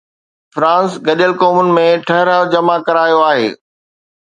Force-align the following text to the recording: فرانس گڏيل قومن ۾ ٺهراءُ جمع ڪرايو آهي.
فرانس 0.53 0.91
گڏيل 1.07 1.33
قومن 1.41 1.67
۾ 1.79 1.85
ٺهراءُ 2.07 2.49
جمع 2.57 2.77
ڪرايو 2.87 3.19
آهي. 3.29 3.47